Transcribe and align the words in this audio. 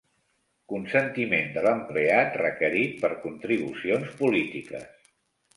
Consentiment 0.71 1.51
de 1.57 1.63
l'empleat 1.67 2.39
requerit 2.43 2.97
per 3.05 3.13
contribucions 3.27 4.17
polítiques. 4.23 5.09